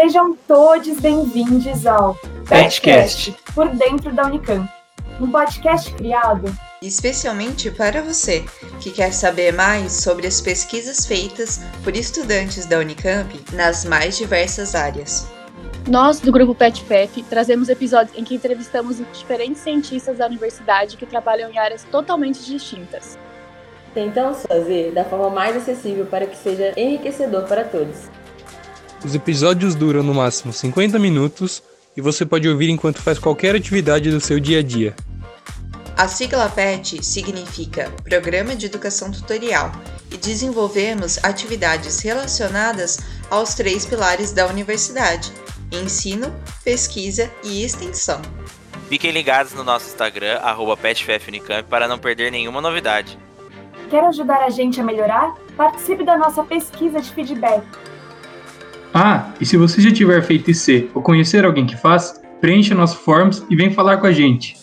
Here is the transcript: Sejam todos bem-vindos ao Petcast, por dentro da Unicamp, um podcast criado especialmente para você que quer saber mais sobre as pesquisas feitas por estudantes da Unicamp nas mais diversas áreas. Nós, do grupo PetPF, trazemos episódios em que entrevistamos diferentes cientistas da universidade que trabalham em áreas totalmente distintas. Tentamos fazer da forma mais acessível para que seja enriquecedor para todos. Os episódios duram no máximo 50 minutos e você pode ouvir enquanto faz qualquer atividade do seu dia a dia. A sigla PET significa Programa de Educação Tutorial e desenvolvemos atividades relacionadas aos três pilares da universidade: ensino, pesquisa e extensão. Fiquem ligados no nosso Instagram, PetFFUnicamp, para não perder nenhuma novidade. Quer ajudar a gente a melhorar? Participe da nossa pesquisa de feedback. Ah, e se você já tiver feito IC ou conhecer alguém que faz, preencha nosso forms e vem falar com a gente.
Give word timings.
Sejam 0.00 0.38
todos 0.46 1.00
bem-vindos 1.00 1.84
ao 1.84 2.16
Petcast, 2.48 3.34
por 3.52 3.68
dentro 3.70 4.14
da 4.14 4.26
Unicamp, 4.26 4.70
um 5.20 5.28
podcast 5.28 5.92
criado 5.92 6.56
especialmente 6.80 7.68
para 7.72 8.00
você 8.00 8.44
que 8.80 8.92
quer 8.92 9.12
saber 9.12 9.52
mais 9.52 9.94
sobre 9.94 10.28
as 10.28 10.40
pesquisas 10.40 11.04
feitas 11.04 11.60
por 11.82 11.96
estudantes 11.96 12.64
da 12.64 12.78
Unicamp 12.78 13.28
nas 13.52 13.84
mais 13.84 14.16
diversas 14.16 14.76
áreas. 14.76 15.28
Nós, 15.88 16.20
do 16.20 16.30
grupo 16.30 16.54
PetPF, 16.54 17.24
trazemos 17.24 17.68
episódios 17.68 18.16
em 18.16 18.22
que 18.22 18.36
entrevistamos 18.36 18.98
diferentes 19.12 19.62
cientistas 19.62 20.18
da 20.18 20.26
universidade 20.26 20.96
que 20.96 21.06
trabalham 21.06 21.50
em 21.50 21.58
áreas 21.58 21.82
totalmente 21.82 22.44
distintas. 22.44 23.18
Tentamos 23.92 24.46
fazer 24.46 24.92
da 24.92 25.04
forma 25.04 25.30
mais 25.30 25.56
acessível 25.56 26.06
para 26.06 26.24
que 26.24 26.36
seja 26.36 26.72
enriquecedor 26.76 27.48
para 27.48 27.64
todos. 27.64 28.08
Os 29.04 29.14
episódios 29.14 29.74
duram 29.74 30.02
no 30.02 30.12
máximo 30.12 30.52
50 30.52 30.98
minutos 30.98 31.62
e 31.96 32.00
você 32.00 32.26
pode 32.26 32.48
ouvir 32.48 32.68
enquanto 32.68 33.00
faz 33.00 33.18
qualquer 33.18 33.54
atividade 33.54 34.10
do 34.10 34.20
seu 34.20 34.40
dia 34.40 34.58
a 34.58 34.62
dia. 34.62 34.94
A 35.96 36.06
sigla 36.06 36.48
PET 36.48 37.04
significa 37.04 37.92
Programa 38.04 38.54
de 38.54 38.66
Educação 38.66 39.10
Tutorial 39.10 39.72
e 40.10 40.16
desenvolvemos 40.16 41.18
atividades 41.24 42.00
relacionadas 42.00 42.98
aos 43.30 43.54
três 43.54 43.86
pilares 43.86 44.32
da 44.32 44.46
universidade: 44.46 45.32
ensino, 45.72 46.32
pesquisa 46.64 47.30
e 47.42 47.64
extensão. 47.64 48.20
Fiquem 48.88 49.10
ligados 49.10 49.52
no 49.52 49.62
nosso 49.62 49.86
Instagram, 49.88 50.40
PetFFUnicamp, 50.80 51.68
para 51.68 51.86
não 51.86 51.98
perder 51.98 52.32
nenhuma 52.32 52.60
novidade. 52.60 53.18
Quer 53.90 54.04
ajudar 54.04 54.44
a 54.44 54.50
gente 54.50 54.80
a 54.80 54.84
melhorar? 54.84 55.34
Participe 55.56 56.04
da 56.04 56.16
nossa 56.16 56.42
pesquisa 56.42 57.00
de 57.00 57.12
feedback. 57.12 57.62
Ah, 59.00 59.32
e 59.40 59.46
se 59.46 59.56
você 59.56 59.80
já 59.80 59.92
tiver 59.92 60.20
feito 60.22 60.50
IC 60.50 60.90
ou 60.92 61.00
conhecer 61.00 61.44
alguém 61.44 61.64
que 61.64 61.76
faz, 61.76 62.20
preencha 62.40 62.74
nosso 62.74 62.96
forms 62.96 63.46
e 63.48 63.54
vem 63.54 63.70
falar 63.70 63.98
com 63.98 64.08
a 64.08 64.12
gente. 64.12 64.56